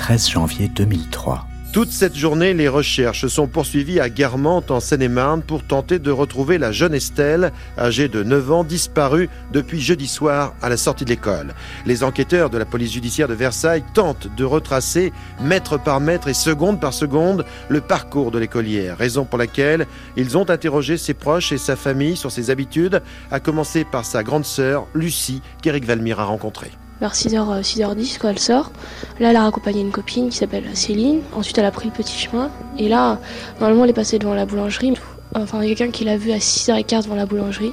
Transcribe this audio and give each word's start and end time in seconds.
13 0.00 0.30
janvier 0.30 0.68
2003. 0.68 1.46
Toute 1.74 1.90
cette 1.90 2.16
journée, 2.16 2.54
les 2.54 2.68
recherches 2.68 3.26
sont 3.26 3.46
poursuivies 3.46 4.00
à 4.00 4.08
Guermantes 4.08 4.70
en 4.70 4.80
Seine-et-Marne 4.80 5.42
pour 5.42 5.62
tenter 5.62 5.98
de 5.98 6.10
retrouver 6.10 6.56
la 6.56 6.72
jeune 6.72 6.94
Estelle, 6.94 7.52
âgée 7.76 8.08
de 8.08 8.22
9 8.22 8.50
ans, 8.50 8.64
disparue 8.64 9.28
depuis 9.52 9.78
jeudi 9.78 10.06
soir 10.06 10.54
à 10.62 10.70
la 10.70 10.78
sortie 10.78 11.04
de 11.04 11.10
l'école. 11.10 11.54
Les 11.84 12.02
enquêteurs 12.02 12.48
de 12.48 12.56
la 12.56 12.64
police 12.64 12.92
judiciaire 12.92 13.28
de 13.28 13.34
Versailles 13.34 13.84
tentent 13.92 14.34
de 14.34 14.44
retracer, 14.44 15.12
mètre 15.42 15.78
par 15.78 16.00
mètre 16.00 16.28
et 16.28 16.34
seconde 16.34 16.80
par 16.80 16.94
seconde, 16.94 17.44
le 17.68 17.82
parcours 17.82 18.30
de 18.30 18.38
l'écolière, 18.38 18.96
raison 18.96 19.26
pour 19.26 19.36
laquelle 19.36 19.86
ils 20.16 20.38
ont 20.38 20.48
interrogé 20.48 20.96
ses 20.96 21.14
proches 21.14 21.52
et 21.52 21.58
sa 21.58 21.76
famille 21.76 22.16
sur 22.16 22.32
ses 22.32 22.48
habitudes, 22.48 23.02
à 23.30 23.38
commencer 23.38 23.84
par 23.84 24.06
sa 24.06 24.22
grande 24.22 24.46
sœur, 24.46 24.86
Lucie, 24.94 25.42
qu'Éric 25.62 25.84
Valmire 25.84 26.20
a 26.20 26.24
rencontrée 26.24 26.70
vers 27.00 27.14
6h, 27.14 27.62
6h10 27.62 28.18
quand 28.18 28.28
elle 28.28 28.38
sort. 28.38 28.70
Là, 29.18 29.30
elle 29.30 29.36
a 29.36 29.42
raccompagné 29.42 29.80
une 29.80 29.90
copine 29.90 30.28
qui 30.28 30.36
s'appelle 30.36 30.64
Céline. 30.74 31.20
Ensuite, 31.34 31.58
elle 31.58 31.64
a 31.64 31.70
pris 31.70 31.88
le 31.88 31.94
petit 31.94 32.16
chemin. 32.16 32.50
Et 32.78 32.88
là, 32.88 33.18
normalement, 33.58 33.84
elle 33.84 33.90
est 33.90 33.94
passée 33.94 34.18
devant 34.18 34.34
la 34.34 34.46
boulangerie. 34.46 34.94
Enfin, 35.34 35.60
quelqu'un 35.60 35.90
qui 35.90 36.04
l'a 36.04 36.16
vue 36.16 36.32
à 36.32 36.38
6h15 36.38 37.04
devant 37.04 37.14
la 37.14 37.26
boulangerie. 37.26 37.72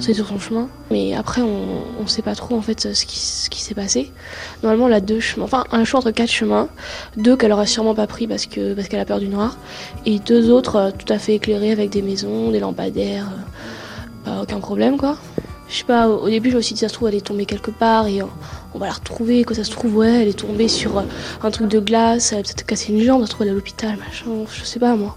C'est 0.00 0.14
sur 0.14 0.26
son 0.26 0.40
chemin. 0.40 0.68
Mais 0.90 1.14
après, 1.14 1.40
on 1.42 2.02
ne 2.02 2.08
sait 2.08 2.22
pas 2.22 2.34
trop 2.34 2.56
en 2.56 2.62
fait 2.62 2.94
ce 2.94 3.06
qui, 3.06 3.60
s'est 3.60 3.74
passé. 3.74 4.10
Normalement, 4.62 4.88
elle 4.88 4.94
a 4.94 5.00
deux 5.00 5.20
chemins. 5.20 5.44
Enfin, 5.44 5.64
un 5.70 5.84
choix 5.84 6.00
entre 6.00 6.10
quatre 6.10 6.30
chemins. 6.30 6.68
Deux 7.16 7.36
qu'elle 7.36 7.52
aura 7.52 7.66
sûrement 7.66 7.94
pas 7.94 8.08
pris 8.08 8.26
parce 8.26 8.46
que 8.46 8.74
parce 8.74 8.88
qu'elle 8.88 8.98
a 8.98 9.04
peur 9.04 9.20
du 9.20 9.28
noir. 9.28 9.56
Et 10.04 10.18
deux 10.18 10.50
autres 10.50 10.76
euh, 10.76 10.90
tout 10.90 11.12
à 11.12 11.18
fait 11.18 11.34
éclairés 11.34 11.70
avec 11.70 11.90
des 11.90 12.02
maisons, 12.02 12.50
des 12.50 12.58
lampadaires. 12.58 13.28
Euh, 13.28 14.24
pas 14.24 14.42
aucun 14.42 14.58
problème 14.58 14.96
quoi. 14.96 15.16
Je 15.74 15.80
sais 15.80 15.86
pas, 15.86 16.08
au 16.08 16.28
début, 16.28 16.52
je 16.52 16.56
me 16.56 16.62
suis 16.62 16.74
dit, 16.74 16.82
ça 16.82 16.88
se 16.88 16.94
trouve, 16.94 17.08
elle 17.08 17.16
est 17.16 17.26
tombée 17.26 17.46
quelque 17.46 17.72
part 17.72 18.06
et 18.06 18.22
on 18.22 18.78
va 18.78 18.86
la 18.86 18.92
retrouver. 18.92 19.42
Quand 19.42 19.54
ça 19.54 19.64
se 19.64 19.72
trouve, 19.72 19.96
ouais, 19.96 20.22
elle 20.22 20.28
est 20.28 20.38
tombée 20.38 20.68
sur 20.68 20.98
euh, 20.98 21.02
un 21.42 21.50
truc 21.50 21.66
de 21.66 21.80
glace, 21.80 22.30
elle 22.30 22.38
a 22.38 22.42
peut-être 22.42 22.64
cassé 22.64 22.92
une 22.92 23.02
jambe, 23.02 23.22
ça 23.22 23.26
se 23.26 23.30
trouve, 23.32 23.42
elle 23.42 23.48
est 23.48 23.50
à 23.50 23.54
l'hôpital, 23.54 23.96
machin, 23.96 24.26
je 24.52 24.62
sais 24.62 24.78
pas, 24.78 24.94
moi. 24.94 25.16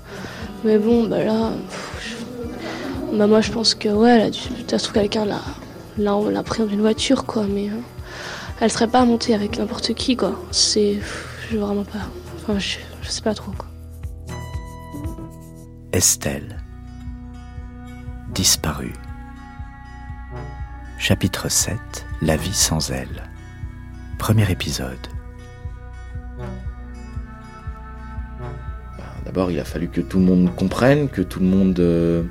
Mais 0.63 0.79
bon, 0.79 1.03
bah 1.03 1.23
là, 1.23 1.51
bah 3.13 3.27
moi, 3.27 3.41
je 3.41 3.51
pense 3.51 3.75
que, 3.75 3.89
ouais, 3.89 4.31
dû, 4.31 4.39
ça 4.67 4.79
se 4.79 4.85
trouve, 4.85 4.95
quelqu'un 4.95 5.25
l'a, 5.25 5.41
l'a, 5.99 6.41
pris 6.43 6.63
dans 6.63 6.69
une 6.69 6.81
voiture, 6.81 7.25
quoi, 7.25 7.45
mais 7.47 7.67
hein, 7.67 7.81
elle 8.59 8.71
serait 8.71 8.87
pas 8.87 9.05
montée 9.05 9.35
avec 9.35 9.59
n'importe 9.59 9.93
qui, 9.93 10.15
quoi. 10.15 10.41
C'est, 10.49 10.97
je 11.51 11.57
vraiment 11.59 11.83
pas, 11.83 11.99
enfin, 12.37 12.57
je, 12.57 12.77
je 13.03 13.09
sais 13.11 13.21
pas 13.21 13.35
trop, 13.35 13.51
quoi. 13.51 13.67
Estelle, 15.93 16.57
disparue. 18.33 18.95
Chapitre 20.99 21.47
7 21.47 21.77
La 22.23 22.37
vie 22.37 22.53
sans 22.53 22.91
elle. 22.91 23.29
Premier 24.17 24.49
épisode. 24.51 24.97
Bah, 28.97 29.03
d'abord, 29.23 29.51
il 29.51 29.59
a 29.59 29.63
fallu 29.63 29.89
que 29.89 30.01
tout 30.01 30.17
le 30.17 30.25
monde 30.25 30.53
comprenne, 30.55 31.07
que 31.07 31.21
tout 31.21 31.39
le 31.39 31.45
monde 31.45 31.79
euh, 31.79 32.23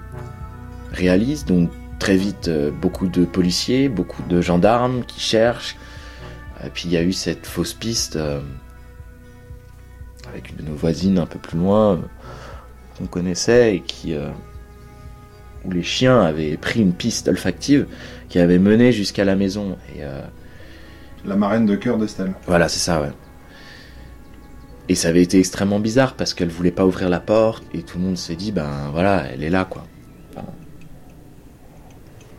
réalise. 0.91 1.45
Donc, 1.45 1.71
très 2.01 2.17
vite, 2.17 2.49
euh, 2.49 2.73
beaucoup 2.73 3.07
de 3.07 3.25
policiers, 3.25 3.89
beaucoup 3.89 4.25
de 4.25 4.41
gendarmes 4.41 5.05
qui 5.05 5.21
cherchent. 5.21 5.77
Et 6.65 6.71
puis, 6.71 6.87
il 6.87 6.91
y 6.91 6.97
a 6.97 7.05
eu 7.05 7.13
cette 7.13 7.47
fausse 7.47 7.73
piste 7.73 8.17
euh, 8.17 8.41
avec 10.29 10.51
une 10.51 10.57
de 10.57 10.63
nos 10.63 10.75
voisines 10.75 11.19
un 11.19 11.27
peu 11.27 11.39
plus 11.39 11.57
loin 11.57 12.01
qu'on 12.99 13.07
connaissait 13.07 13.77
et 13.77 13.81
qui 13.81 14.13
où 15.67 15.71
les 15.71 15.83
chiens 15.83 16.21
avaient 16.21 16.57
pris 16.57 16.81
une 16.81 16.93
piste 16.93 17.29
olfactive 17.29 17.87
qui 18.29 18.39
avait 18.39 18.59
mené 18.59 18.93
jusqu'à 18.93 19.25
la 19.25 19.37
maison. 19.37 19.77
Et, 19.95 20.03
euh, 20.05 20.23
La 21.25 21.37
marraine 21.37 21.67
de 21.67 21.77
cœur 21.77 21.99
d'Estelle. 21.99 22.35
Voilà, 22.47 22.69
c'est 22.69 22.79
ça, 22.79 23.01
ouais. 23.01 23.13
Et 24.89 24.95
ça 24.95 25.09
avait 25.09 25.23
été 25.23 25.39
extrêmement 25.39 25.81
bizarre 25.81 26.15
parce 26.15 26.33
qu'elle 26.33 26.49
voulait 26.49 26.71
pas 26.71 26.87
ouvrir 26.87 27.09
la 27.09 27.19
porte 27.19 27.65
et 27.75 27.83
tout 27.83 27.99
le 27.99 28.05
monde 28.05 28.17
s'est 28.17 28.37
dit, 28.37 28.53
ben 28.53 28.91
voilà, 28.93 29.25
elle 29.33 29.43
est 29.43 29.51
là, 29.51 29.65
quoi. 29.65 29.85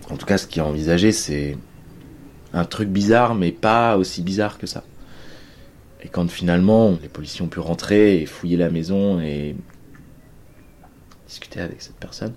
en 0.09 0.15
tout 0.15 0.25
cas, 0.25 0.37
ce 0.37 0.47
qui 0.47 0.59
est 0.59 0.61
envisagé, 0.61 1.11
c'est 1.11 1.57
un 2.53 2.63
truc 2.63 2.87
bizarre, 2.87 3.35
mais 3.35 3.51
pas 3.51 3.97
aussi 3.97 4.21
bizarre 4.21 4.57
que 4.57 4.65
ça. 4.65 4.83
Et 6.01 6.07
quand 6.07 6.29
finalement 6.29 6.97
les 7.01 7.09
policiers 7.09 7.43
ont 7.43 7.49
pu 7.49 7.59
rentrer 7.59 8.21
et 8.21 8.25
fouiller 8.25 8.55
la 8.55 8.69
maison 8.69 9.19
et 9.19 9.55
discuter 11.27 11.59
avec 11.59 11.81
cette 11.81 11.97
personne, 11.97 12.33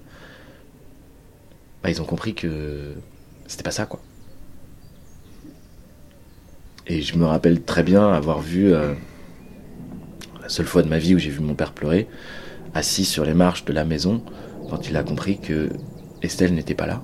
bah, 1.82 1.90
ils 1.90 2.00
ont 2.00 2.04
compris 2.04 2.34
que 2.34 2.94
c'était 3.46 3.62
pas 3.62 3.70
ça, 3.70 3.86
quoi. 3.86 4.00
Et 6.86 7.02
je 7.02 7.16
me 7.16 7.24
rappelle 7.24 7.62
très 7.62 7.82
bien 7.82 8.12
avoir 8.12 8.40
vu 8.40 8.72
euh, 8.72 8.94
la 10.42 10.48
seule 10.48 10.66
fois 10.66 10.82
de 10.82 10.88
ma 10.88 10.98
vie 10.98 11.14
où 11.14 11.18
j'ai 11.18 11.30
vu 11.30 11.40
mon 11.40 11.54
père 11.54 11.72
pleurer, 11.72 12.08
assis 12.74 13.04
sur 13.04 13.24
les 13.24 13.34
marches 13.34 13.64
de 13.64 13.72
la 13.72 13.84
maison, 13.84 14.22
quand 14.68 14.88
il 14.88 14.96
a 14.96 15.02
compris 15.02 15.38
que 15.38 15.68
Estelle 16.22 16.54
n'était 16.54 16.74
pas 16.74 16.86
là 16.86 17.00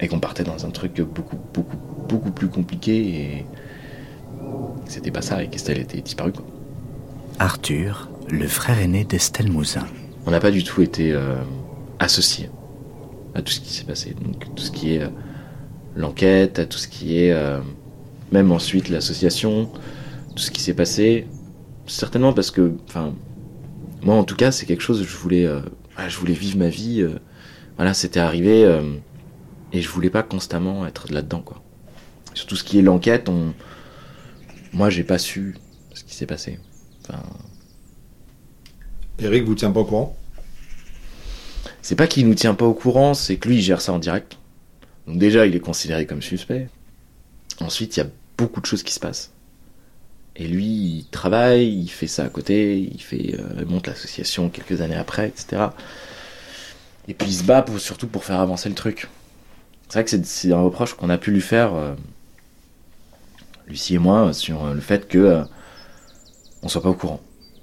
et 0.00 0.08
qu'on 0.08 0.20
partait 0.20 0.44
dans 0.44 0.64
un 0.64 0.70
truc 0.70 1.00
beaucoup, 1.02 1.36
beaucoup, 1.52 1.76
beaucoup 2.08 2.30
plus 2.30 2.48
compliqué 2.48 2.96
et 2.96 3.46
c'était 4.86 5.10
pas 5.10 5.22
ça 5.22 5.42
et 5.42 5.48
qu'Estelle 5.48 5.78
était 5.78 6.00
disparue, 6.00 6.32
quoi. 6.32 6.46
Arthur, 7.38 8.10
le 8.28 8.46
frère 8.46 8.78
aîné 8.78 9.04
d'Estelle 9.04 9.50
Mouzin. 9.50 9.86
On 10.26 10.30
n'a 10.30 10.40
pas 10.40 10.50
du 10.50 10.64
tout 10.64 10.82
été 10.82 11.12
euh, 11.12 11.36
associés 11.98 12.50
à 13.34 13.42
tout 13.42 13.52
ce 13.52 13.60
qui 13.60 13.72
s'est 13.72 13.84
passé. 13.84 14.14
Donc 14.20 14.54
tout 14.54 14.62
ce 14.62 14.70
qui 14.70 14.94
est 14.94 15.02
euh, 15.02 15.08
l'enquête, 15.96 16.58
à 16.58 16.66
tout 16.66 16.78
ce 16.78 16.88
qui 16.88 17.18
est 17.18 17.32
euh, 17.32 17.60
même 18.32 18.52
ensuite 18.52 18.88
l'association, 18.88 19.70
tout 20.34 20.42
ce 20.42 20.50
qui 20.50 20.60
s'est 20.60 20.74
passé. 20.74 21.26
Certainement 21.86 22.32
parce 22.32 22.50
que, 22.50 22.74
enfin, 22.88 23.14
moi 24.02 24.14
en 24.14 24.24
tout 24.24 24.36
cas, 24.36 24.52
c'est 24.52 24.66
quelque 24.66 24.82
chose. 24.82 25.02
Je 25.02 25.16
voulais, 25.16 25.46
euh, 25.46 25.60
je 26.08 26.16
voulais 26.16 26.34
vivre 26.34 26.58
ma 26.58 26.68
vie. 26.68 27.04
voilà, 27.76 27.94
c'était 27.94 28.20
arrivé 28.20 28.62
et 29.72 29.80
je 29.80 29.88
voulais 29.88 30.10
pas 30.10 30.22
constamment 30.22 30.86
être 30.86 31.12
là-dedans, 31.12 31.40
quoi. 31.40 31.62
Sur 32.34 32.46
tout 32.46 32.56
ce 32.56 32.62
qui 32.62 32.78
est 32.78 32.82
l'enquête, 32.82 33.28
on, 33.28 33.52
moi, 34.72 34.88
j'ai 34.88 35.02
pas 35.02 35.18
su 35.18 35.56
ce 35.94 36.04
qui 36.04 36.14
s'est 36.14 36.26
passé. 36.26 36.58
Enfin. 37.02 37.22
Eric 39.18 39.44
vous 39.44 39.54
tient 39.54 39.70
pas 39.70 39.80
au 39.80 39.84
courant? 39.84 40.16
C'est 41.82 41.96
pas 41.96 42.06
qu'il 42.06 42.26
nous 42.28 42.34
tient 42.34 42.54
pas 42.54 42.66
au 42.66 42.74
courant, 42.74 43.14
c'est 43.14 43.36
que 43.36 43.48
lui 43.48 43.56
il 43.56 43.62
gère 43.62 43.80
ça 43.80 43.92
en 43.92 43.98
direct. 43.98 44.38
Donc 45.06 45.18
déjà 45.18 45.46
il 45.46 45.54
est 45.54 45.60
considéré 45.60 46.06
comme 46.06 46.22
suspect. 46.22 46.68
Ensuite 47.60 47.96
il 47.96 48.00
y 48.00 48.02
a 48.02 48.08
beaucoup 48.36 48.60
de 48.60 48.66
choses 48.66 48.82
qui 48.82 48.92
se 48.92 49.00
passent. 49.00 49.32
Et 50.36 50.46
lui 50.46 50.64
il 50.64 51.06
travaille, 51.10 51.68
il 51.68 51.88
fait 51.88 52.06
ça 52.06 52.24
à 52.24 52.28
côté, 52.28 52.78
il 52.78 53.00
fait 53.00 53.36
euh, 53.38 53.64
monte 53.66 53.86
l'association 53.86 54.48
quelques 54.48 54.80
années 54.80 54.96
après, 54.96 55.28
etc. 55.28 55.68
Et 57.08 57.14
puis 57.14 57.28
il 57.28 57.34
se 57.34 57.44
bat 57.44 57.64
surtout 57.78 58.06
pour 58.06 58.24
faire 58.24 58.40
avancer 58.40 58.68
le 58.68 58.74
truc. 58.74 59.08
C'est 59.88 59.94
vrai 59.94 60.04
que 60.04 60.24
c'est 60.24 60.52
un 60.52 60.60
reproche 60.60 60.94
qu'on 60.94 61.10
a 61.10 61.18
pu 61.18 61.32
lui 61.32 61.40
faire, 61.40 61.74
euh, 61.74 61.94
Lucie 63.66 63.96
et 63.96 63.98
moi, 63.98 64.32
sur 64.32 64.64
euh, 64.64 64.74
le 64.74 64.80
fait 64.80 65.08
que 65.08 65.18
euh, 65.18 65.42
on 66.62 66.68
soit 66.68 66.82
pas 66.82 66.90
au 66.90 66.94
courant. 66.94 67.20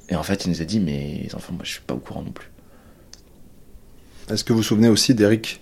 Et 0.09 0.15
en 0.15 0.23
fait 0.23 0.43
il 0.43 0.51
nous 0.51 0.61
a 0.61 0.65
dit 0.65 0.81
mais 0.81 1.21
les 1.23 1.35
enfants 1.35 1.53
moi 1.53 1.63
je 1.63 1.71
suis 1.71 1.81
pas 1.81 1.93
au 1.93 1.99
courant 1.99 2.23
non 2.23 2.31
plus. 2.31 2.49
Est-ce 4.29 4.43
que 4.43 4.51
vous 4.51 4.57
vous 4.57 4.63
souvenez 4.63 4.89
aussi 4.89 5.15
d'Eric 5.15 5.61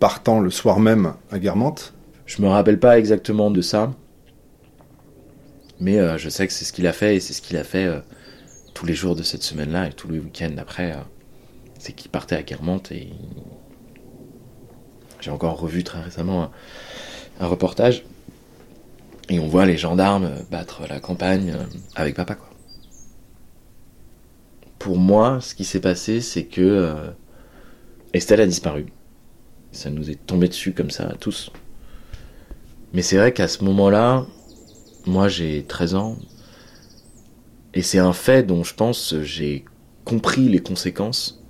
partant 0.00 0.40
le 0.40 0.50
soir 0.50 0.80
même 0.80 1.14
à 1.30 1.38
Guermantes? 1.38 1.94
Je 2.26 2.42
me 2.42 2.48
rappelle 2.48 2.80
pas 2.80 2.98
exactement 2.98 3.52
de 3.52 3.60
ça, 3.60 3.92
mais 5.78 6.00
euh, 6.00 6.18
je 6.18 6.28
sais 6.28 6.44
que 6.48 6.52
c'est 6.52 6.64
ce 6.64 6.72
qu'il 6.72 6.88
a 6.88 6.92
fait 6.92 7.14
et 7.14 7.20
c'est 7.20 7.34
ce 7.34 7.40
qu'il 7.40 7.56
a 7.56 7.62
fait 7.62 7.84
euh, 7.84 8.00
tous 8.74 8.84
les 8.84 8.94
jours 8.94 9.14
de 9.14 9.22
cette 9.22 9.44
semaine-là 9.44 9.86
et 9.86 9.92
tous 9.92 10.08
les 10.08 10.18
week-ends 10.18 10.56
après. 10.58 10.90
Euh, 10.90 11.00
c'est 11.78 11.92
qu'il 11.92 12.10
partait 12.10 12.34
à 12.34 12.42
Guermantes 12.42 12.90
et 12.90 13.12
j'ai 15.20 15.30
encore 15.30 15.60
revu 15.60 15.84
très 15.84 16.02
récemment 16.02 16.50
un, 17.38 17.46
reportage 17.46 18.04
et 19.28 19.38
on 19.38 19.46
voit 19.46 19.66
les 19.66 19.76
gendarmes 19.76 20.32
battre 20.50 20.82
la 20.88 20.98
campagne 20.98 21.54
avec 21.94 22.16
papa 22.16 22.34
quoi. 22.34 22.50
Pour 24.80 24.98
moi, 24.98 25.40
ce 25.40 25.54
qui 25.54 25.64
s'est 25.64 25.80
passé, 25.80 26.20
c'est 26.20 26.44
que 26.44 27.12
Estelle 28.12 28.40
a 28.40 28.46
disparu. 28.46 28.86
Ça 29.72 29.90
nous 29.90 30.10
est 30.10 30.26
tombé 30.26 30.48
dessus 30.48 30.72
comme 30.72 30.90
ça, 30.90 31.08
à 31.08 31.14
tous. 31.14 31.52
Mais 32.92 33.02
c'est 33.02 33.16
vrai 33.16 33.32
qu'à 33.32 33.46
ce 33.46 33.62
moment-là, 33.64 34.26
moi 35.06 35.28
j'ai 35.28 35.64
13 35.64 35.94
ans, 35.94 36.18
et 37.72 37.82
c'est 37.82 37.98
un 37.98 38.12
fait 38.12 38.42
dont 38.42 38.64
je 38.64 38.74
pense 38.74 39.14
j'ai 39.22 39.64
compris 40.04 40.48
les 40.48 40.58
conséquences 40.58 41.40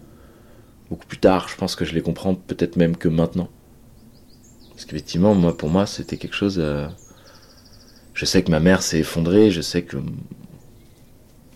beaucoup 0.91 1.07
plus 1.07 1.19
tard. 1.19 1.49
Je 1.49 1.57
pense 1.57 1.77
que 1.77 1.87
je 1.87 1.95
les 1.95 2.03
comprends 2.03 2.35
peut-être 2.35 2.77
même 2.77 2.97
que 2.97 3.09
maintenant. 3.09 3.49
Parce 4.71 4.85
qu'effectivement, 4.85 5.35
moi, 5.35 5.57
pour 5.57 5.71
moi, 5.71 5.87
c'était 5.87 6.19
quelque 6.19 6.35
chose. 6.35 6.59
Euh, 6.59 6.89
je 8.13 8.27
sais 8.27 8.43
que 8.43 8.51
ma 8.51 8.61
mère 8.61 8.83
s'est 8.83 8.99
effondrée, 8.99 9.51
je 9.51 9.63
sais 9.63 9.83
que 9.83 9.97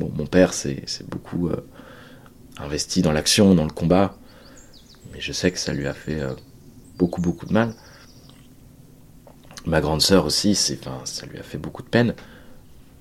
bon, 0.00 0.10
mon 0.16 0.26
père 0.26 0.54
s'est 0.54 0.84
beaucoup 1.08 1.48
euh, 1.48 1.56
investi 2.58 3.02
dans 3.02 3.12
l'action, 3.12 3.54
dans 3.54 3.64
le 3.64 3.70
combat 3.70 4.16
mais 5.14 5.20
je 5.20 5.32
sais 5.32 5.50
que 5.52 5.58
ça 5.58 5.72
lui 5.72 5.86
a 5.86 5.94
fait 5.94 6.20
euh, 6.20 6.34
beaucoup, 6.98 7.20
beaucoup 7.20 7.46
de 7.46 7.52
mal. 7.52 7.72
Ma 9.64 9.80
grande 9.80 10.02
sœur 10.02 10.26
aussi, 10.26 10.54
ça 10.54 11.26
lui 11.26 11.38
a 11.38 11.42
fait 11.42 11.56
beaucoup 11.56 11.82
de 11.82 11.88
peine. 11.88 12.14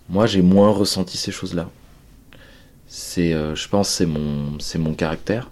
Moi, 0.10 0.27
j'ai 0.27 0.42
moins 0.42 0.69
ressenti 0.71 1.18
ces 1.18 1.31
choses-là. 1.31 1.69
euh, 3.33 3.56
je 3.56 3.68
pense, 3.68 3.89
c'est 3.89 4.06
mon, 4.06 4.60
c'est 4.60 4.77
mon 4.77 4.94
caractère. 4.94 5.50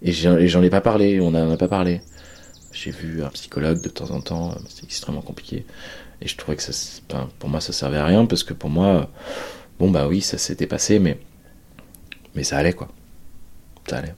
Et 0.00 0.12
j'en 0.12 0.62
ai 0.62 0.70
pas 0.70 0.80
parlé, 0.80 1.20
on 1.20 1.30
n'en 1.32 1.50
a 1.52 1.56
pas 1.56 1.68
parlé. 1.68 2.00
J'ai 2.72 2.90
vu 2.92 3.22
un 3.22 3.28
psychologue 3.30 3.82
de 3.82 3.88
temps 3.88 4.10
en 4.10 4.20
temps, 4.20 4.52
euh, 4.52 4.54
c'est 4.68 4.84
extrêmement 4.84 5.22
compliqué. 5.22 5.66
Et 6.20 6.28
je 6.28 6.36
trouvais 6.36 6.56
que 6.56 6.62
pour 7.38 7.48
moi, 7.48 7.60
ça 7.60 7.72
servait 7.72 7.98
à 7.98 8.06
rien 8.06 8.26
parce 8.26 8.44
que 8.44 8.54
pour 8.54 8.70
moi, 8.70 9.10
bon 9.78 9.90
bah 9.90 10.08
oui, 10.08 10.20
ça 10.20 10.38
s'était 10.38 10.66
passé, 10.66 10.98
mais 10.98 11.18
mais 12.34 12.44
ça 12.44 12.58
allait 12.58 12.72
quoi, 12.72 12.88
ça 13.88 13.98
allait. 13.98 14.14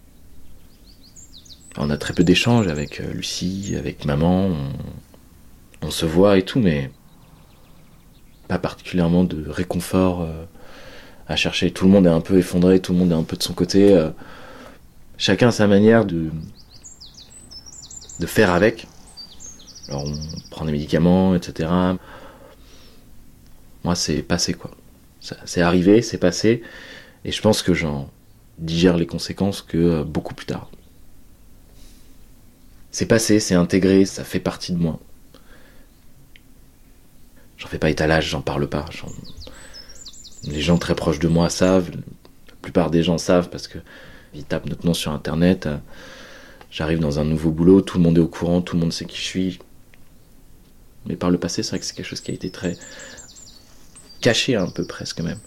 On 1.77 1.89
a 1.91 1.97
très 1.97 2.13
peu 2.13 2.25
d'échanges 2.25 2.67
avec 2.67 3.01
euh, 3.01 3.13
Lucie, 3.13 3.77
avec 3.79 4.05
maman, 4.05 4.51
on, 5.83 5.91
se 5.91 6.05
voit 6.05 6.37
et 6.37 6.43
tout, 6.43 6.59
mais 6.59 6.91
pas 8.49 8.59
particulièrement 8.59 9.25
de 9.25 9.49
réconfort 9.49 10.23
euh, 10.23 10.45
à 11.29 11.37
chercher. 11.37 11.71
Tout 11.71 11.85
le 11.85 11.91
monde 11.93 12.07
est 12.07 12.11
un 12.11 12.21
peu 12.21 12.39
effondré, 12.39 12.81
tout 12.81 12.93
le 12.93 12.99
monde 12.99 13.13
est 13.13 13.15
un 13.15 13.23
peu 13.23 13.37
de 13.37 13.43
son 13.43 13.55
côté. 13.55 13.95
euh, 13.95 14.11
chacun 15.17 15.49
a 15.49 15.53
sa 15.53 15.69
manière 15.69 16.05
de 16.05 16.31
faire 18.27 18.51
avec. 18.51 18.87
Alors 19.89 20.05
on 20.05 20.51
prend 20.51 20.65
des 20.65 20.73
médicaments, 20.73 21.35
etc. 21.35 21.71
Moi 23.85 23.95
c'est 23.95 24.23
passé 24.23 24.55
quoi. 24.55 24.73
C'est 25.21 25.61
arrivé, 25.61 26.01
c'est 26.03 26.19
passé, 26.19 26.63
et 27.25 27.33
je 27.33 27.43
pense 27.43 27.63
que 27.63 27.75
j'en 27.75 28.09
digère 28.59 28.97
les 28.97 29.07
conséquences 29.07 29.61
que 29.63 30.03
beaucoup 30.03 30.35
plus 30.35 30.47
tard. 30.47 30.71
C'est 32.91 33.07
passé, 33.07 33.41
c'est 33.41 33.55
intégré, 33.55 34.05
ça 34.05 34.25
fait 34.25 34.41
partie 34.41 34.73
de 34.73 34.79
moi. 34.79 34.99
J'en 37.57 37.69
fais 37.69 37.79
pas 37.79 37.91
étalage, 37.91 38.29
j'en 38.31 38.41
parle 38.43 38.69
pas. 38.69 38.87
Les 40.45 40.61
gens 40.63 40.79
très 40.79 40.95
proches 40.95 41.19
de 41.19 41.29
moi 41.29 41.51
savent, 41.51 41.91
la 41.91 42.55
plupart 42.63 42.91
des 42.91 43.03
gens 43.03 43.19
savent 43.19 43.51
parce 43.51 43.69
que 43.69 43.79
ils 44.35 44.45
tapent 44.45 44.67
notre 44.67 44.87
nom 44.87 44.95
sur 44.95 45.13
internet. 45.13 45.67
euh, 45.67 45.77
J'arrive 46.71 47.01
dans 47.01 47.19
un 47.19 47.25
nouveau 47.25 47.51
boulot, 47.51 47.81
tout 47.81 47.99
le 47.99 48.05
monde 48.05 48.17
est 48.19 48.21
au 48.21 48.29
courant, 48.29 48.63
tout 48.63 48.77
le 48.77 48.81
monde 48.83 48.93
sait 48.93 49.05
qui 49.05 49.17
je 49.19 49.23
suis. 49.25 49.59
Mais 51.07 51.17
par 51.17 51.31
le 51.31 51.39
passé, 51.39 51.63
c'est 51.63 51.71
vrai 51.71 51.79
que 51.81 51.85
c'est 51.85 51.95
quelque 51.95 52.07
chose 52.07 52.21
qui 52.21 52.31
a 52.31 52.35
été 52.35 52.51
très 52.51 52.77
caché 54.21 54.57
un 54.57 54.69
peu 54.69 54.85
presque 54.87 55.21
même. 55.21 55.41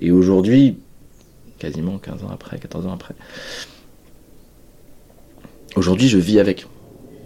Et 0.00 0.10
aujourd'hui, 0.10 0.78
quasiment 1.58 1.98
15 1.98 2.24
ans 2.24 2.30
après, 2.30 2.58
14 2.58 2.86
ans 2.86 2.92
après, 2.92 3.14
aujourd'hui 5.76 6.08
je 6.08 6.18
vis 6.18 6.38
avec. 6.40 6.66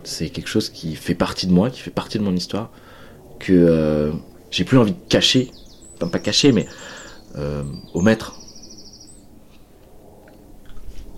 C'est 0.04 0.30
quelque 0.30 0.48
chose 0.48 0.70
qui 0.70 0.94
fait 0.94 1.14
partie 1.14 1.46
de 1.46 1.52
moi, 1.52 1.70
qui 1.70 1.80
fait 1.80 1.90
partie 1.90 2.18
de 2.18 2.22
mon 2.22 2.34
histoire, 2.34 2.70
que 3.38 3.52
euh, 3.52 4.12
j'ai 4.50 4.64
plus 4.64 4.78
envie 4.78 4.92
de 4.92 5.08
cacher, 5.08 5.50
enfin 5.96 6.08
pas 6.08 6.18
cacher, 6.18 6.52
mais 6.52 6.66
euh, 7.36 7.62
omettre. 7.94 8.34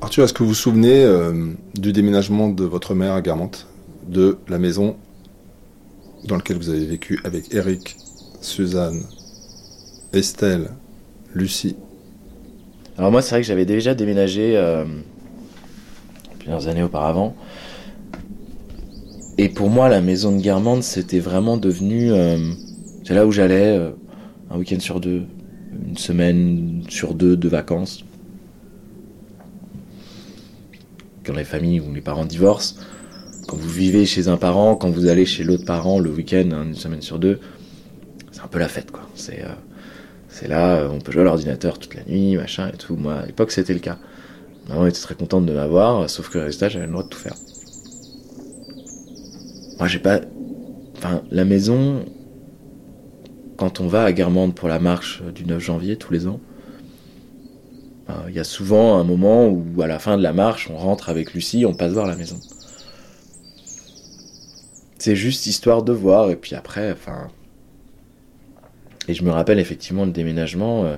Arthur, 0.01 0.25
est-ce 0.25 0.33
que 0.33 0.43
vous 0.43 0.49
vous 0.49 0.55
souvenez 0.55 1.05
euh, 1.05 1.53
du 1.75 1.93
déménagement 1.93 2.49
de 2.49 2.65
votre 2.65 2.95
mère 2.95 3.13
à 3.13 3.21
Guermantes, 3.21 3.67
de 4.09 4.39
la 4.49 4.59
maison 4.59 4.97
dans 6.25 6.37
laquelle 6.37 6.57
vous 6.57 6.71
avez 6.71 6.87
vécu 6.87 7.21
avec 7.23 7.55
Eric, 7.55 7.97
Suzanne, 8.41 9.05
Estelle, 10.13 10.71
Lucie? 11.35 11.77
Alors 12.97 13.11
moi, 13.13 13.23
c'est 13.23 13.31
vrai 13.31 13.41
que 13.43 13.47
j'avais 13.47 13.67
déjà 13.67 13.95
déménagé 13.95 14.57
euh, 14.57 14.85
plusieurs 16.41 16.67
années 16.67 16.83
auparavant. 16.83 17.37
Et 19.39 19.49
pour 19.49 19.71
moi, 19.71 19.89
la 19.89 20.01
maison 20.01 20.37
de 20.37 20.43
Guermantes, 20.43 20.83
c'était 20.83 21.21
vraiment 21.21 21.57
devenu... 21.57 22.13
euh, 22.13 22.51
c'est 23.05 23.15
là 23.15 23.25
où 23.27 23.33
j'allais 23.33 23.79
euh, 23.79 23.93
un 24.51 24.59
week-end 24.59 24.81
sur 24.81 25.01
deux, 25.01 25.23
une 25.89 25.97
semaine 25.97 26.83
sur 26.89 27.15
deux 27.15 27.37
de 27.37 27.49
vacances. 27.49 28.05
Quand 31.25 31.35
les 31.35 31.45
familles 31.45 31.81
ou 31.81 31.95
les 31.95 32.01
parents 32.01 32.25
divorcent, 32.25 32.77
quand 33.47 33.57
vous 33.57 33.71
vivez 33.71 34.05
chez 34.05 34.29
un 34.29 34.37
parent, 34.37 34.77
quand 34.77 34.91
vous 34.91 35.07
allez 35.07 35.25
chez 35.25 35.45
l'autre 35.45 35.65
parent 35.65 36.01
le 36.01 36.11
week-end, 36.11 36.49
hein, 36.53 36.65
une 36.65 36.75
semaine 36.75 37.03
sur 37.03 37.19
deux, 37.19 37.41
c'est 38.33 38.43
un 38.43 38.49
peu 38.49 38.59
la 38.59 38.69
fête, 38.69 38.91
quoi. 38.91 39.09
C'est... 39.15 39.41
euh, 39.43 39.55
c'est 40.33 40.47
là, 40.47 40.77
euh, 40.77 40.89
on 40.93 41.01
peut 41.01 41.11
jouer 41.11 41.23
à 41.23 41.25
l'ordinateur 41.25 41.79
toute 41.79 41.95
la 41.97 42.05
nuit, 42.05 42.37
machin 42.37 42.69
et 42.69 42.77
tout. 42.77 42.95
Moi, 42.95 43.15
à 43.15 43.27
l'époque, 43.27 43.51
c'était 43.51 43.73
le 43.75 43.81
cas. 43.81 43.99
Maman 44.71 44.87
était 44.87 45.01
très 45.01 45.17
contente 45.17 45.47
de 45.47 45.53
m'avoir, 45.53 46.09
sauf 46.09 46.29
que 46.29 46.39
résultat, 46.39 46.69
j'avais 46.69 46.87
le 46.87 46.93
droit 46.93 47.03
de 47.03 47.09
tout 47.09 47.19
faire. 47.19 47.35
Moi, 49.79 49.89
j'ai 49.89 49.99
pas. 49.99 50.21
Enfin, 50.97 51.23
la 51.31 51.45
maison, 51.45 52.05
quand 53.57 53.81
on 53.81 53.89
va 53.89 54.05
à 54.05 54.13
Guermantes 54.13 54.55
pour 54.55 54.69
la 54.69 54.79
marche 54.79 55.23
du 55.35 55.45
9 55.45 55.61
janvier 55.61 55.97
tous 55.97 56.13
les 56.13 56.29
ans, 56.29 56.39
euh, 58.11 58.13
il 58.29 58.35
y 58.35 58.39
a 58.39 58.45
souvent 58.45 58.99
un 58.99 59.05
moment 59.05 59.49
où, 59.49 59.83
à 59.83 59.89
la 59.89 59.99
fin 59.99 60.17
de 60.17 60.23
la 60.23 60.33
marche, 60.33 60.71
on 60.71 60.77
rentre 60.77 61.09
avec 61.09 61.35
Lucie, 61.35 61.67
on 61.67 61.75
passe 61.75 61.93
voir 61.93 62.07
la 62.07 62.17
maison. 62.17 62.39
C'est 64.99 65.17
juste 65.17 65.47
histoire 65.47 65.83
de 65.83 65.93
voir, 65.93 66.31
et 66.31 66.37
puis 66.37 66.55
après, 66.55 66.93
enfin. 66.93 67.29
Et 69.09 69.15
je 69.15 69.25
me 69.25 69.31
rappelle 69.31 69.59
effectivement 69.59 70.05
le 70.05 70.13
déménagement, 70.13 70.85
euh, 70.85 70.97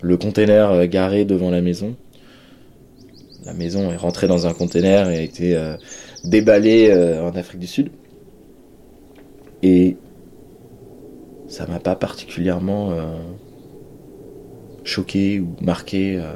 le 0.00 0.16
container 0.16 0.72
euh, 0.72 0.86
garé 0.86 1.24
devant 1.24 1.50
la 1.50 1.60
maison. 1.60 1.94
La 3.44 3.52
maison 3.52 3.90
est 3.92 3.96
rentrée 3.96 4.26
dans 4.26 4.46
un 4.46 4.54
container 4.54 5.10
et 5.10 5.18
a 5.18 5.22
été 5.22 5.54
euh, 5.56 5.76
déballée 6.24 6.88
euh, 6.90 7.22
en 7.22 7.30
Afrique 7.36 7.60
du 7.60 7.66
Sud. 7.66 7.90
Et 9.62 9.96
ça 11.48 11.66
m'a 11.66 11.78
pas 11.78 11.94
particulièrement 11.96 12.92
euh, 12.92 13.16
choqué 14.84 15.40
ou 15.40 15.56
marqué. 15.60 16.16
euh. 16.16 16.32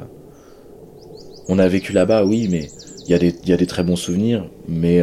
On 1.47 1.57
a 1.57 1.67
vécu 1.67 1.93
là-bas, 1.93 2.25
oui, 2.25 2.47
mais 2.49 2.67
il 3.05 3.11
y, 3.11 3.13
a 3.15 3.19
des- 3.19 3.35
il 3.43 3.49
y 3.49 3.53
a 3.53 3.57
des 3.57 3.65
très 3.65 3.83
bons 3.83 3.95
souvenirs. 3.95 4.47
Mais 4.67 5.01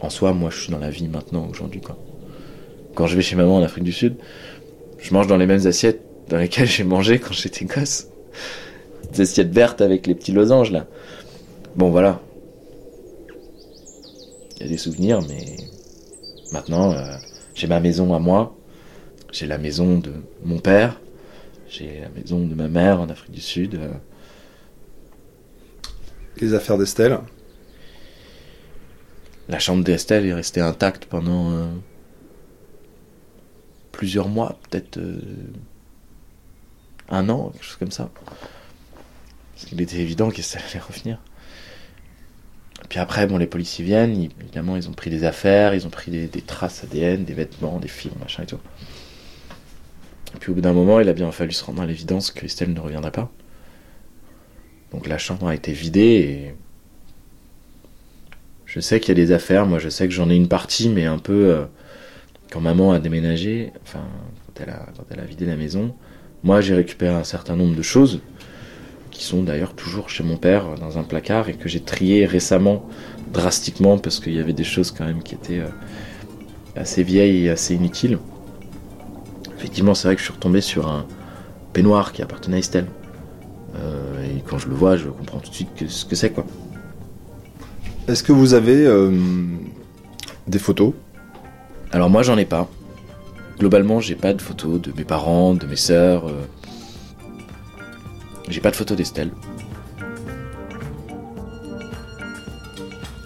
en 0.00 0.08
soi, 0.08 0.32
moi, 0.32 0.48
je 0.50 0.58
suis 0.58 0.72
dans 0.72 0.78
la 0.78 0.88
vie 0.90 1.06
maintenant, 1.08 1.46
aujourd'hui, 1.50 1.80
quand 2.94 3.06
je 3.06 3.16
vais 3.16 3.22
chez 3.22 3.36
maman 3.36 3.56
en 3.56 3.62
Afrique 3.62 3.84
du 3.84 3.92
Sud, 3.92 4.16
je 4.98 5.12
mange 5.12 5.26
dans 5.26 5.36
les 5.36 5.46
mêmes 5.46 5.66
assiettes 5.66 6.00
dans 6.28 6.38
lesquelles 6.38 6.66
j'ai 6.66 6.84
mangé 6.84 7.18
quand 7.18 7.32
j'étais 7.34 7.64
gosse. 7.66 8.08
Des 9.12 9.22
assiettes 9.22 9.52
vertes 9.52 9.80
avec 9.80 10.06
les 10.06 10.14
petits 10.14 10.32
losanges 10.32 10.70
là. 10.70 10.86
Bon 11.76 11.90
voilà. 11.90 12.20
Il 14.56 14.62
y 14.62 14.66
a 14.66 14.68
des 14.68 14.78
souvenirs, 14.78 15.20
mais 15.28 15.56
maintenant 16.52 16.92
euh, 16.92 17.16
j'ai 17.54 17.66
ma 17.66 17.80
maison 17.80 18.14
à 18.14 18.18
moi, 18.18 18.54
j'ai 19.32 19.46
la 19.46 19.58
maison 19.58 19.98
de 19.98 20.12
mon 20.44 20.58
père, 20.58 21.00
j'ai 21.68 22.00
la 22.00 22.08
maison 22.10 22.46
de 22.46 22.54
ma 22.54 22.68
mère 22.68 23.00
en 23.00 23.08
Afrique 23.08 23.32
du 23.32 23.40
Sud. 23.40 23.76
euh. 23.76 23.88
Les 26.36 26.54
affaires 26.54 26.78
d'Estelle 26.78 27.18
La 29.48 29.58
chambre 29.58 29.82
d'Estelle 29.82 30.26
est 30.26 30.34
restée 30.34 30.60
intacte 30.60 31.06
pendant 31.06 31.50
euh, 31.52 31.66
plusieurs 33.92 34.28
mois, 34.28 34.58
peut-être 34.68 35.00
un 37.08 37.28
an, 37.28 37.50
quelque 37.50 37.64
chose 37.64 37.76
comme 37.76 37.90
ça. 37.90 38.10
Parce 39.60 39.68
qu'il 39.68 39.82
était 39.82 39.98
évident 39.98 40.30
qu'Estelle 40.30 40.62
allait 40.70 40.80
revenir. 40.80 41.18
Puis 42.88 42.98
après, 42.98 43.26
bon, 43.26 43.36
les 43.36 43.46
policiers 43.46 43.84
viennent, 43.84 44.30
évidemment, 44.40 44.74
ils 44.74 44.88
ont 44.88 44.92
pris 44.92 45.10
des 45.10 45.24
affaires, 45.24 45.74
ils 45.74 45.86
ont 45.86 45.90
pris 45.90 46.10
des, 46.10 46.40
traces 46.40 46.82
ADN, 46.82 47.24
des 47.24 47.34
vêtements, 47.34 47.78
des 47.78 47.86
films, 47.86 48.14
machin 48.18 48.44
et 48.44 48.46
tout. 48.46 48.58
Et 50.34 50.38
puis 50.38 50.50
au 50.50 50.54
bout 50.54 50.62
d'un 50.62 50.72
moment, 50.72 50.98
il 50.98 51.10
a 51.10 51.12
bien 51.12 51.30
fallu 51.30 51.52
se 51.52 51.62
rendre 51.62 51.82
à 51.82 51.86
l'évidence 51.86 52.30
que 52.30 52.46
Estelle 52.46 52.72
ne 52.72 52.80
reviendrait 52.80 53.10
pas. 53.10 53.30
Donc 54.92 55.06
la 55.06 55.18
chambre 55.18 55.46
a 55.46 55.54
été 55.54 55.72
vidée 55.72 56.00
et 56.00 56.54
je 58.64 58.80
sais 58.80 58.98
qu'il 58.98 59.10
y 59.10 59.20
a 59.20 59.26
des 59.26 59.32
affaires, 59.32 59.66
moi 59.66 59.78
je 59.78 59.90
sais 59.90 60.08
que 60.08 60.14
j'en 60.14 60.30
ai 60.30 60.36
une 60.36 60.48
partie, 60.48 60.88
mais 60.88 61.04
un 61.04 61.18
peu 61.18 61.50
euh, 61.50 61.66
quand 62.50 62.62
maman 62.62 62.92
a 62.92 62.98
déménagé, 62.98 63.72
enfin 63.82 64.04
quand 64.56 65.04
elle 65.10 65.20
a 65.20 65.24
vidé 65.24 65.44
la 65.44 65.56
maison, 65.56 65.94
moi 66.42 66.62
j'ai 66.62 66.74
récupéré 66.74 67.14
un 67.14 67.24
certain 67.24 67.56
nombre 67.56 67.76
de 67.76 67.82
choses 67.82 68.22
qui 69.20 69.26
sont 69.26 69.42
d'ailleurs 69.42 69.74
toujours 69.74 70.08
chez 70.08 70.24
mon 70.24 70.38
père 70.38 70.76
dans 70.80 70.96
un 70.96 71.02
placard 71.02 71.50
et 71.50 71.52
que 71.52 71.68
j'ai 71.68 71.80
trié 71.80 72.24
récemment 72.24 72.88
drastiquement 73.34 73.98
parce 73.98 74.18
qu'il 74.18 74.32
y 74.32 74.40
avait 74.40 74.54
des 74.54 74.64
choses 74.64 74.92
quand 74.92 75.04
même 75.04 75.22
qui 75.22 75.34
étaient 75.34 75.58
euh, 75.58 75.68
assez 76.74 77.02
vieilles 77.02 77.44
et 77.44 77.50
assez 77.50 77.74
inutiles. 77.74 78.18
Effectivement, 79.58 79.92
c'est 79.92 80.08
vrai 80.08 80.14
que 80.14 80.20
je 80.20 80.24
suis 80.24 80.32
retombé 80.32 80.62
sur 80.62 80.88
un 80.88 81.04
peignoir 81.74 82.14
qui 82.14 82.22
appartenait 82.22 82.56
à 82.56 82.60
Estelle. 82.60 82.86
Euh, 83.76 84.24
et 84.24 84.40
quand 84.40 84.56
je 84.56 84.68
le 84.68 84.74
vois, 84.74 84.96
je 84.96 85.08
comprends 85.08 85.38
tout 85.40 85.50
de 85.50 85.54
suite 85.54 85.74
que, 85.76 85.86
ce 85.86 86.06
que 86.06 86.16
c'est 86.16 86.30
quoi. 86.30 86.46
Est-ce 88.08 88.22
que 88.22 88.32
vous 88.32 88.54
avez 88.54 88.86
euh, 88.86 89.12
des 90.48 90.58
photos? 90.58 90.94
Alors 91.92 92.08
moi 92.08 92.22
j'en 92.22 92.38
ai 92.38 92.46
pas. 92.46 92.70
Globalement 93.58 94.00
j'ai 94.00 94.14
pas 94.14 94.32
de 94.32 94.40
photos 94.40 94.80
de 94.80 94.94
mes 94.96 95.04
parents, 95.04 95.52
de 95.52 95.66
mes 95.66 95.76
sœurs. 95.76 96.26
euh. 96.26 96.46
J'ai 98.50 98.60
pas 98.60 98.70
de 98.70 98.76
photos 98.76 98.96
d'Estelle. 98.96 99.30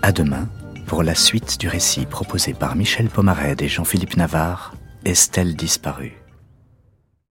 À 0.02 0.12
demain 0.12 0.48
pour 0.86 1.02
la 1.02 1.14
suite 1.14 1.58
du 1.58 1.66
récit 1.66 2.04
proposé 2.04 2.52
par 2.52 2.76
Michel 2.76 3.08
Pomarède 3.08 3.62
et 3.62 3.68
Jean-Philippe 3.68 4.18
Navarre, 4.18 4.74
Estelle 5.06 5.56
disparue. 5.56 6.23